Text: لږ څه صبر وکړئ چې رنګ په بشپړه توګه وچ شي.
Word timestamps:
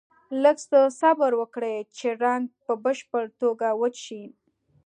لږ 0.43 0.57
څه 0.69 0.79
صبر 0.99 1.31
وکړئ 1.41 1.75
چې 1.97 2.07
رنګ 2.23 2.45
په 2.65 2.73
بشپړه 2.83 3.27
توګه 3.41 3.67
وچ 3.79 3.95
شي. 4.05 4.23